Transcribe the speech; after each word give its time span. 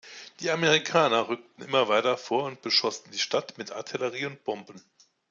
Die 0.39 0.49
Amerikaner 0.49 1.29
rückten 1.29 1.63
immer 1.65 1.87
weiter 1.87 2.17
vor 2.17 2.45
und 2.45 2.63
beschossen 2.63 3.11
die 3.13 3.19
Stadt 3.19 3.59
mit 3.59 3.71
Artillerie 3.71 4.25
und 4.25 4.43
Bomben. 4.43 4.81